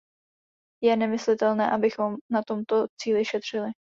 Je 0.83 0.95
nemyslitelné, 0.97 1.71
abychom 1.71 2.15
na 2.29 2.43
tomto 2.43 2.87
cíli 3.01 3.25
šetřili. 3.25 3.71